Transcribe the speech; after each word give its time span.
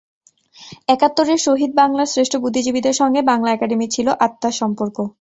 একাত্তরের 0.87 1.39
শহীদ 1.39 1.71
বাংলার 1.75 2.11
শ্রেষ্ঠ 2.13 2.33
বুদ্ধিজীবীদের 2.37 2.95
সঙ্গে 3.01 3.21
বাংলা 3.31 3.49
একাডেমির 3.51 3.93
ছিল 3.95 4.07
আত্মার 4.19 4.55
সম্পর্ক। 4.61 4.97